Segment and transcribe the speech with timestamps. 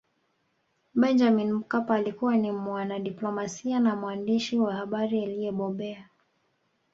[0.93, 6.09] Benjamin Mkapa alikuwa ni mwanadiplomasia na mwandishi wa habari aliyebobea